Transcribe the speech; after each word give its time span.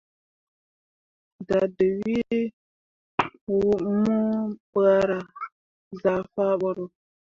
Dadǝwee 1.47 2.37
mu 3.45 3.59
bahra 4.73 5.19
zah 6.01 6.23
faa 6.33 6.53
boro. 6.61 6.85